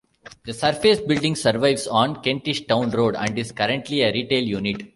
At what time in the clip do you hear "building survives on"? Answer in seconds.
0.99-2.23